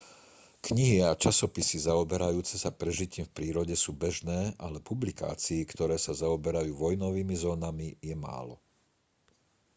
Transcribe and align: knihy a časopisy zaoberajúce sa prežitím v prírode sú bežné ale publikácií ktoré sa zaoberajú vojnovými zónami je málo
knihy 0.65 0.97
a 1.05 1.11
časopisy 1.23 1.77
zaoberajúce 1.87 2.55
sa 2.63 2.73
prežitím 2.81 3.25
v 3.29 3.35
prírode 3.37 3.75
sú 3.83 3.91
bežné 4.03 4.39
ale 4.65 4.81
publikácií 4.89 5.59
ktoré 5.71 5.93
sa 6.05 6.13
zaoberajú 6.21 6.71
vojnovými 6.83 7.35
zónami 7.43 7.87
je 8.07 8.15
málo 8.27 8.55